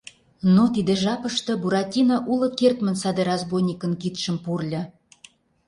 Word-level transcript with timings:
Но 0.55 0.63
тиде 0.73 0.93
жапыште 1.03 1.53
Буратино 1.61 2.17
уло 2.31 2.47
кертмын 2.59 2.95
саде 3.01 3.23
разбойникын 3.29 3.93
кидшым 4.01 4.37
пурльо... 4.43 4.81